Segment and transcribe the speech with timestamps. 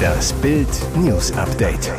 [0.00, 1.92] Das Bild News Update.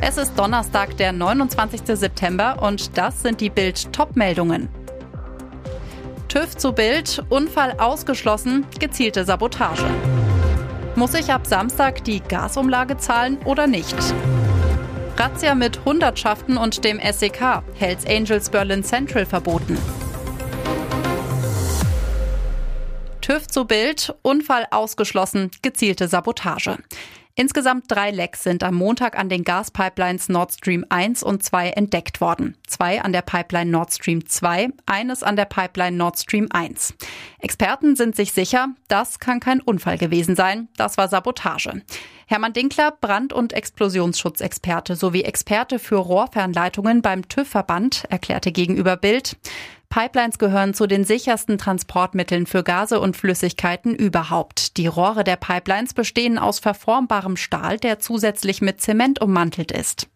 [0.00, 1.80] Es ist Donnerstag, der 29.
[1.96, 4.68] September und das sind die Bild Topmeldungen.
[6.28, 9.84] TÜV zu Bild, Unfall ausgeschlossen, gezielte Sabotage.
[10.96, 13.96] Muss ich ab Samstag die Gasumlage zahlen oder nicht?
[15.16, 19.78] Razzia mit Hundertschaften und dem SEK, Hells Angels Berlin Central verboten.
[23.24, 26.76] TÜV zu Bild, Unfall ausgeschlossen, gezielte Sabotage.
[27.34, 32.20] Insgesamt drei Lecks sind am Montag an den Gaspipelines Nord Stream 1 und 2 entdeckt
[32.20, 32.54] worden.
[32.66, 36.92] Zwei an der Pipeline Nord Stream 2, eines an der Pipeline Nord Stream 1.
[37.38, 41.80] Experten sind sich sicher, das kann kein Unfall gewesen sein, das war Sabotage.
[42.26, 49.36] Hermann Dinkler, Brand- und Explosionsschutzexperte sowie Experte für Rohrfernleitungen beim TÜV-Verband, erklärte gegenüber Bild,
[49.94, 54.76] Pipelines gehören zu den sichersten Transportmitteln für Gase und Flüssigkeiten überhaupt.
[54.76, 60.08] Die Rohre der Pipelines bestehen aus verformbarem Stahl, der zusätzlich mit Zement ummantelt ist.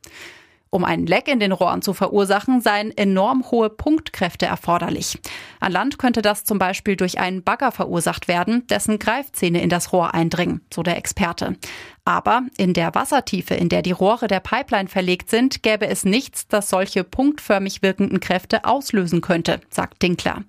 [0.71, 5.17] Um einen Leck in den Rohren zu verursachen, seien enorm hohe Punktkräfte erforderlich.
[5.61, 9.93] An Land könnte das zum Beispiel durch einen Bagger verursacht werden, dessen Greifzähne in das
[9.93, 11.57] Rohr eindringen, so der Experte.
[12.09, 16.49] Aber in der Wassertiefe, in der die Rohre der Pipeline verlegt sind, gäbe es nichts,
[16.49, 20.43] das solche punktförmig wirkenden Kräfte auslösen könnte, sagt Dinkler.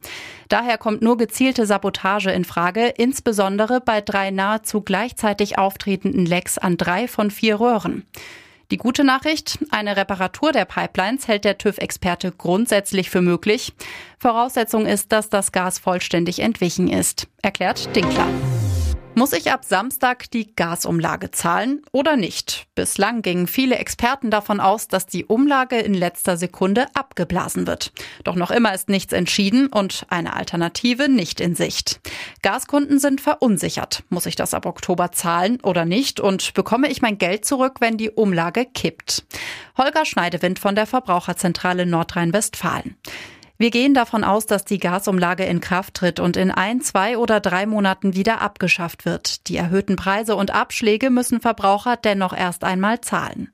[0.47, 6.77] Daher kommt nur gezielte Sabotage in Frage, insbesondere bei drei nahezu gleichzeitig auftretenden Lecks an
[6.77, 8.05] drei von vier Röhren.
[8.71, 13.73] Die gute Nachricht, eine Reparatur der Pipelines hält der TÜV-Experte grundsätzlich für möglich.
[14.17, 18.27] Voraussetzung ist, dass das Gas vollständig entwichen ist, erklärt Dinkler.
[19.19, 22.67] Muss ich ab Samstag die Gasumlage zahlen oder nicht?
[22.73, 27.91] Bislang gingen viele Experten davon aus, dass die Umlage in letzter Sekunde abgeblasen wird.
[28.23, 31.99] Doch noch immer ist nichts entschieden und eine Alternative nicht in Sicht.
[32.43, 34.03] Gaskunden sind verunsichert.
[34.07, 36.21] Muss ich das ab Oktober zahlen oder nicht?
[36.21, 39.25] Und bekomme ich mein Geld zurück, wenn die Umlage kippt?
[39.77, 42.95] Holger Schneidewind von der Verbraucherzentrale Nordrhein-Westfalen.
[43.61, 47.41] Wir gehen davon aus, dass die Gasumlage in Kraft tritt und in ein, zwei oder
[47.41, 49.49] drei Monaten wieder abgeschafft wird.
[49.49, 53.51] Die erhöhten Preise und Abschläge müssen Verbraucher dennoch erst einmal zahlen.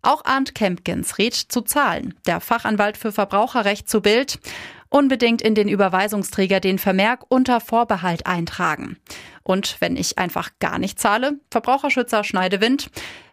[0.00, 2.14] Auch Arndt Kempkins rät zu zahlen.
[2.24, 4.40] Der Fachanwalt für Verbraucherrecht zu Bild
[4.88, 8.96] unbedingt in den Überweisungsträger den Vermerk unter Vorbehalt eintragen.
[9.42, 12.88] Und wenn ich einfach gar nicht zahle, Verbraucherschützer Schneidewind,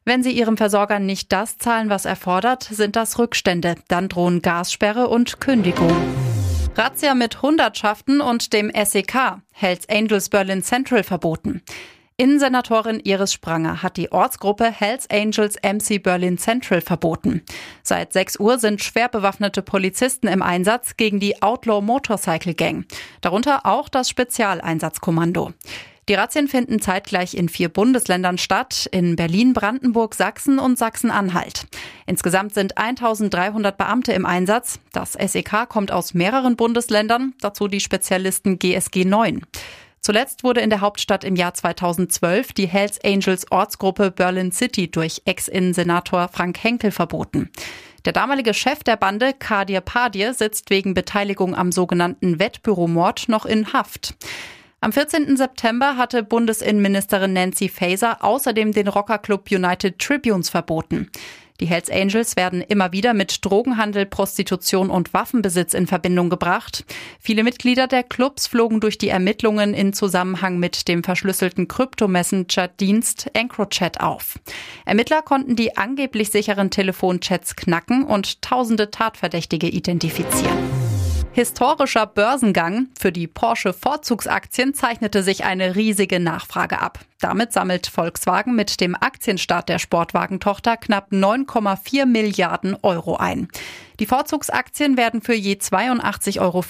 [0.06, 3.76] wenn Sie Ihrem Versorger nicht das zahlen, was er fordert, sind das Rückstände.
[3.88, 5.96] Dann drohen Gassperre und Kündigung.
[6.76, 11.62] Razzia mit Hundertschaften und dem SEK, Hells Angels Berlin Central verboten.
[12.18, 17.42] Innensenatorin Iris Spranger hat die Ortsgruppe Hells Angels MC Berlin Central verboten.
[17.82, 22.86] Seit 6 Uhr sind schwer bewaffnete Polizisten im Einsatz gegen die Outlaw Motorcycle Gang,
[23.22, 25.54] darunter auch das Spezialeinsatzkommando.
[26.10, 31.66] Die Razzien finden zeitgleich in vier Bundesländern statt, in Berlin, Brandenburg, Sachsen und Sachsen-Anhalt.
[32.06, 34.80] Insgesamt sind 1300 Beamte im Einsatz.
[34.92, 39.44] Das SEK kommt aus mehreren Bundesländern, dazu die Spezialisten GSG 9.
[40.02, 45.22] Zuletzt wurde in der Hauptstadt im Jahr 2012 die Hells Angels Ortsgruppe Berlin City durch
[45.24, 47.50] Ex-Innensenator Frank Henkel verboten.
[48.04, 53.72] Der damalige Chef der Bande, Kadir Padir, sitzt wegen Beteiligung am sogenannten Wettbüromord noch in
[53.72, 54.16] Haft.
[54.84, 55.38] Am 14.
[55.38, 61.10] September hatte Bundesinnenministerin Nancy Faeser außerdem den Rockerclub United Tribunes verboten.
[61.62, 66.84] Die Hells Angels werden immer wieder mit Drogenhandel, Prostitution und Waffenbesitz in Verbindung gebracht.
[67.22, 74.02] Viele Mitglieder der Clubs flogen durch die Ermittlungen in Zusammenhang mit dem verschlüsselten Krypto-Messenger-Dienst EncroChat
[74.02, 74.38] auf.
[74.84, 80.73] Ermittler konnten die angeblich sicheren Telefonchats knacken und tausende Tatverdächtige identifizieren.
[81.36, 82.90] Historischer Börsengang.
[82.96, 87.00] Für die Porsche Vorzugsaktien zeichnete sich eine riesige Nachfrage ab.
[87.22, 93.48] Damit sammelt Volkswagen mit dem Aktienstart der Sportwagentochter knapp 9,4 Milliarden Euro ein.
[94.00, 96.64] Die Vorzugsaktien werden für je 82,50 Euro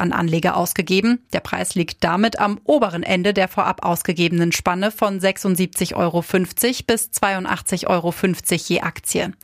[0.00, 1.22] an Anleger ausgegeben.
[1.34, 7.10] Der Preis liegt damit am oberen Ende der vorab ausgegebenen Spanne von 76,50 Euro bis
[7.10, 8.14] 82,50 Euro
[8.48, 9.34] je Aktie.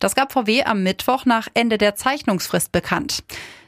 [0.00, 3.22] Das gab VW am Mittwoch nach Ende der Zeichnungsfrist bekannt.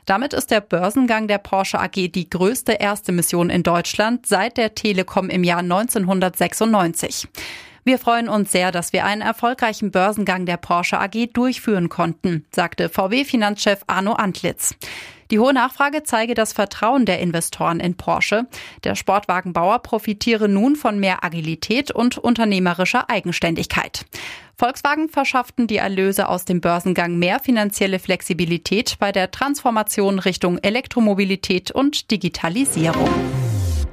[0.06, 4.76] Damit ist der Börsengang der Porsche AG die größte erste Mission in Deutschland seit der
[4.76, 7.26] Telekom im Jahr 1996.
[7.82, 12.88] Wir freuen uns sehr, dass wir einen erfolgreichen Börsengang der Porsche AG durchführen konnten, sagte
[12.88, 14.76] VW-Finanzchef Arno Antlitz.
[15.30, 18.46] Die hohe Nachfrage zeige das Vertrauen der Investoren in Porsche.
[18.84, 24.06] Der Sportwagenbauer profitiere nun von mehr Agilität und unternehmerischer Eigenständigkeit.
[24.56, 31.70] Volkswagen verschafften die Erlöse aus dem Börsengang mehr finanzielle Flexibilität bei der Transformation Richtung Elektromobilität
[31.70, 33.10] und Digitalisierung.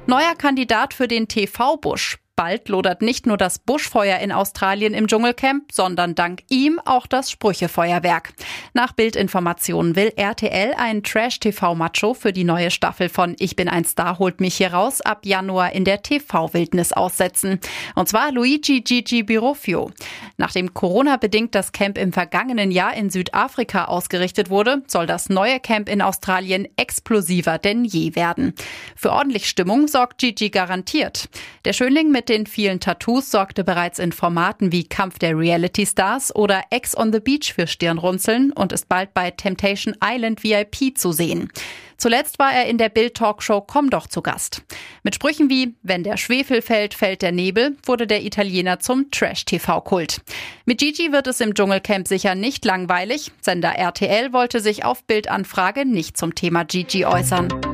[0.06, 2.18] Neuer Kandidat für den TV-Busch.
[2.36, 7.30] Bald lodert nicht nur das Buschfeuer in Australien im Dschungelcamp, sondern dank ihm auch das
[7.30, 8.32] Sprüchefeuerwerk.
[8.72, 14.18] Nach Bildinformationen will RTL ein Trash-TV-Macho für die neue Staffel von Ich bin ein Star
[14.18, 17.60] holt mich hier raus ab Januar in der TV-Wildnis aussetzen.
[17.94, 19.92] Und zwar Luigi Gigi Birofio.
[20.36, 25.88] Nachdem Corona-bedingt das Camp im vergangenen Jahr in Südafrika ausgerichtet wurde, soll das neue Camp
[25.88, 28.54] in Australien explosiver denn je werden.
[28.96, 31.28] Für ordentlich Stimmung sorgt Gigi garantiert.
[31.64, 36.34] Der Schönling mit den vielen Tattoos sorgte bereits in Formaten wie Kampf der Reality Stars
[36.34, 41.12] oder Ex on the Beach für Stirnrunzeln und ist bald bei Temptation Island VIP zu
[41.12, 41.50] sehen.
[41.96, 44.62] Zuletzt war er in der Bild-Talkshow Komm doch zu Gast.
[45.02, 50.20] Mit Sprüchen wie Wenn der Schwefel fällt, fällt der Nebel wurde der Italiener zum Trash-TV-Kult.
[50.64, 53.32] Mit Gigi wird es im Dschungelcamp sicher nicht langweilig.
[53.40, 57.73] Sender RTL wollte sich auf Bildanfrage nicht zum Thema Gigi äußern.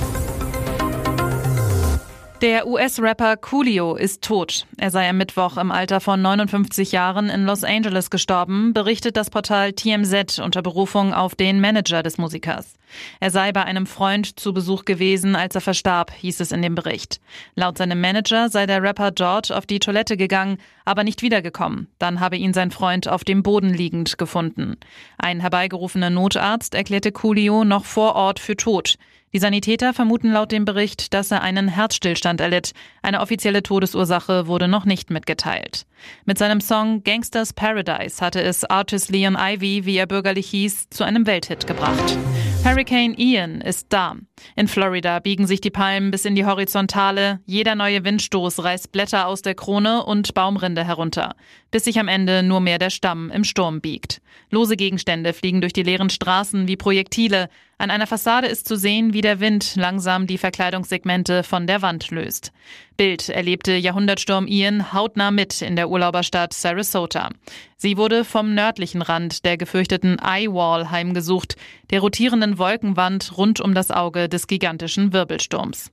[2.41, 4.65] Der US-Rapper Coolio ist tot.
[4.77, 9.29] Er sei am Mittwoch im Alter von 59 Jahren in Los Angeles gestorben, berichtet das
[9.29, 12.73] Portal TMZ unter Berufung auf den Manager des Musikers.
[13.19, 16.73] Er sei bei einem Freund zu Besuch gewesen, als er verstarb, hieß es in dem
[16.73, 17.21] Bericht.
[17.53, 21.89] Laut seinem Manager sei der Rapper dort auf die Toilette gegangen, aber nicht wiedergekommen.
[21.99, 24.77] Dann habe ihn sein Freund auf dem Boden liegend gefunden.
[25.19, 28.95] Ein herbeigerufener Notarzt erklärte Coolio noch vor Ort für tot.
[29.33, 32.71] Die Sanitäter vermuten laut dem Bericht, dass er einen Herzstillstand erlitt.
[33.01, 35.85] Eine offizielle Todesursache wurde noch nicht mitgeteilt.
[36.25, 41.05] Mit seinem Song Gangsters Paradise hatte es Artist Leon Ivy, wie er bürgerlich hieß, zu
[41.05, 42.17] einem Welthit gebracht.
[42.63, 44.15] Hurricane Ian ist da.
[44.55, 47.39] In Florida biegen sich die Palmen bis in die Horizontale.
[47.45, 51.35] Jeder neue Windstoß reißt Blätter aus der Krone und Baumrinde herunter,
[51.71, 54.21] bis sich am Ende nur mehr der Stamm im Sturm biegt.
[54.51, 57.49] Lose Gegenstände fliegen durch die leeren Straßen wie Projektile.
[57.81, 62.11] An einer Fassade ist zu sehen, wie der Wind langsam die Verkleidungssegmente von der Wand
[62.11, 62.51] löst.
[62.95, 67.29] Bild erlebte Jahrhundertsturm Ian hautnah mit in der Urlauberstadt Sarasota.
[67.77, 71.55] Sie wurde vom nördlichen Rand der gefürchteten Eye Wall heimgesucht,
[71.89, 75.91] der rotierenden Wolkenwand rund um das Auge des gigantischen Wirbelsturms.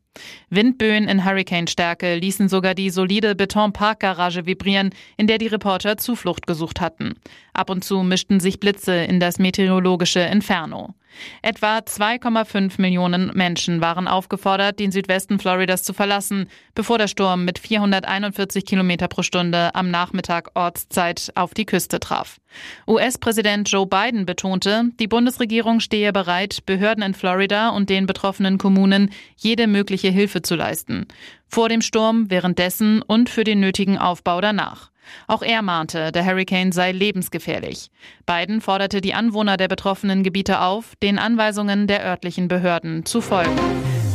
[0.51, 6.83] Windböen in Hurrikanstärke ließen sogar die solide Betonparkgarage vibrieren, in der die Reporter Zuflucht gesucht
[6.83, 7.15] hatten.
[7.55, 10.95] Ab und zu mischten sich Blitze in das meteorologische Inferno.
[11.43, 17.59] Etwa 2,5 Millionen Menschen waren aufgefordert, den Südwesten Floridas zu verlassen, bevor der Sturm mit
[17.59, 22.41] 441 Kilometer pro Stunde am Nachmittag Ortszeit auf die Küste traf.
[22.87, 29.11] US-Präsident Joe Biden betonte, die Bundesregierung stehe bereit, Behörden in Florida und den betroffenen Kommunen
[29.37, 31.07] jede mögliche Hilfe zu leisten.
[31.47, 34.91] Vor dem Sturm, währenddessen und für den nötigen Aufbau danach.
[35.27, 37.91] Auch er mahnte, der Hurricane sei lebensgefährlich.
[38.27, 43.59] Biden forderte die Anwohner der betroffenen Gebiete auf, den Anweisungen der örtlichen Behörden zu folgen.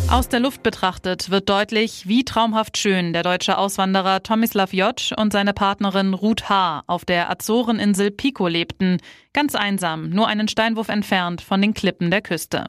[0.09, 5.33] Aus der Luft betrachtet wird deutlich, wie traumhaft schön der deutsche Auswanderer Tomislav Jotsch und
[5.33, 6.83] seine Partnerin Ruth H.
[6.85, 8.97] auf der Azoreninsel Pico lebten,
[9.33, 12.65] ganz einsam, nur einen Steinwurf entfernt von den Klippen der Küste.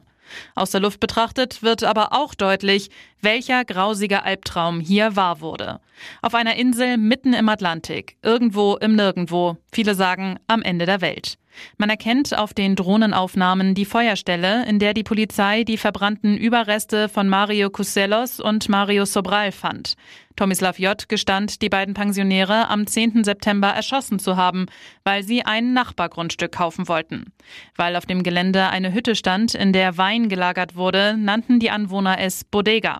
[0.55, 2.89] Aus der Luft betrachtet wird aber auch deutlich,
[3.21, 5.79] welcher grausiger Albtraum hier wahr wurde.
[6.21, 11.37] Auf einer Insel mitten im Atlantik, irgendwo im Nirgendwo, viele sagen am Ende der Welt.
[11.77, 17.29] Man erkennt auf den Drohnenaufnahmen die Feuerstelle, in der die Polizei die verbrannten Überreste von
[17.29, 19.95] Mario Cusellos und Mario Sobral fand.
[20.35, 21.07] Tomislav J.
[21.07, 23.23] gestand, die beiden Pensionäre am 10.
[23.23, 24.65] September erschossen zu haben,
[25.03, 27.31] weil sie ein Nachbargrundstück kaufen wollten.
[27.75, 32.19] Weil auf dem Gelände eine Hütte stand, in der Wein gelagert wurde, nannten die Anwohner
[32.19, 32.99] es Bodega.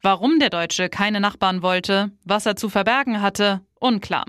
[0.00, 4.24] Warum der Deutsche keine Nachbarn wollte, was er zu verbergen hatte, unklar.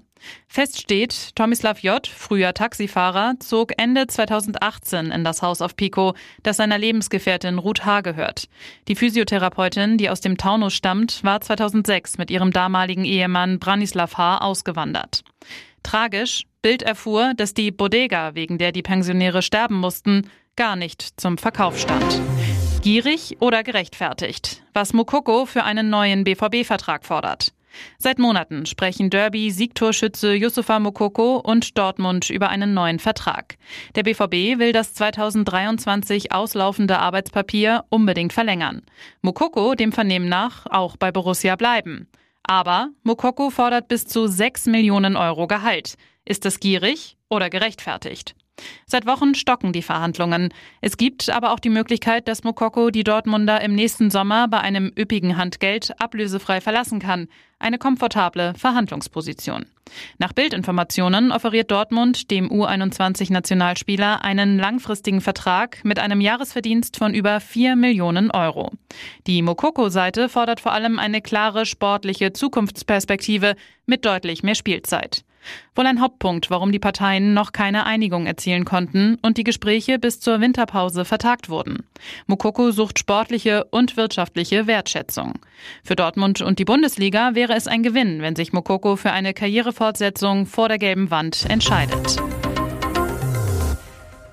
[0.48, 6.14] Fest steht, Tomislav J., früher Taxifahrer, zog Ende 2018 in das Haus auf Pico,
[6.44, 8.02] das seiner Lebensgefährtin Ruth H.
[8.02, 8.50] gehört.
[8.88, 14.40] Die Physiotherapeutin, die aus dem Taunus stammt, war 2006 mit ihrem damaligen Ehemann Branislav H.
[14.40, 15.24] ausgewandert.
[15.84, 21.38] Tragisch, Bild erfuhr, dass die Bodega, wegen der die Pensionäre sterben mussten, gar nicht zum
[21.38, 22.22] Verkauf stand.
[22.82, 24.62] Gierig oder gerechtfertigt?
[24.74, 27.54] Was Mokoko für einen neuen BVB-Vertrag fordert.
[27.98, 33.58] Seit Monaten sprechen Derby-Siegtorschütze Yusufa Mokoko und Dortmund über einen neuen Vertrag.
[33.96, 38.82] Der BVB will das 2023 auslaufende Arbeitspapier unbedingt verlängern.
[39.22, 42.08] Mokoko dem Vernehmen nach auch bei Borussia bleiben.
[42.44, 45.96] Aber Mokoko fordert bis zu 6 Millionen Euro Gehalt.
[46.26, 48.36] Ist das gierig oder gerechtfertigt?
[48.86, 50.54] Seit Wochen stocken die Verhandlungen.
[50.82, 54.92] Es gibt aber auch die Möglichkeit, dass Mokoko die Dortmunder im nächsten Sommer bei einem
[54.98, 57.28] üppigen Handgeld ablösefrei verlassen kann.
[57.60, 59.66] Eine komfortable Verhandlungsposition.
[60.18, 67.76] Nach Bildinformationen offeriert Dortmund dem U21-Nationalspieler einen langfristigen Vertrag mit einem Jahresverdienst von über 4
[67.76, 68.72] Millionen Euro.
[69.28, 75.26] Die Mokoko-Seite fordert vor allem eine klare sportliche Zukunftsperspektive mit deutlich mehr Spielzeit.
[75.76, 80.20] Wohl ein Hauptpunkt, warum die Parteien noch keine Einigung erzielen konnten und die Gespräche bis
[80.20, 81.84] zur Winterpause vertagt wurden.
[82.28, 85.34] Mokoko sucht sportliche und wirtschaftliche Wertschätzung.
[85.84, 90.46] Für Dortmund und die Bundesliga wäre es ein Gewinn, wenn sich Mokoko für eine Karrierefortsetzung
[90.46, 92.18] vor der gelben Wand entscheidet.